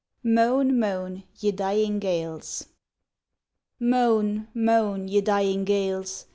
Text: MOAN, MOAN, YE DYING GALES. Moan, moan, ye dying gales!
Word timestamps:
MOAN, 0.23 0.79
MOAN, 0.79 1.25
YE 1.39 1.51
DYING 1.51 1.99
GALES. 1.99 2.65
Moan, 3.79 4.47
moan, 4.55 5.07
ye 5.07 5.21
dying 5.21 5.63
gales! 5.63 6.25